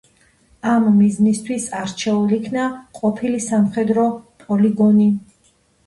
ამ 0.71 0.87
მიზნისთვის 0.93 1.67
არჩეულ 1.81 2.35
იქნა 2.39 2.65
ყოფილი 3.03 3.45
სამხედრო 3.53 4.11
პოლიგონი. 4.45 5.13